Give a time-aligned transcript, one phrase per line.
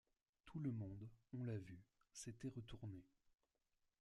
[0.45, 1.79] Tout le monde, on l’a vu,
[2.11, 3.05] s’était retourné.